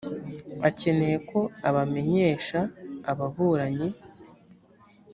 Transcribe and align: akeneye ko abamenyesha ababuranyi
akeneye 0.69 1.17
ko 1.29 1.39
abamenyesha 1.69 2.59
ababuranyi 3.11 3.89